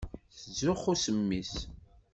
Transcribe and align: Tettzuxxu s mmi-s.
Tettzuxxu 0.37 0.93
s 1.03 1.05
mmi-s. 1.17 1.53